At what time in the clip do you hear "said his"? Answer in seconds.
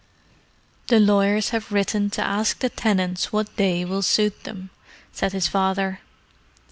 5.11-5.47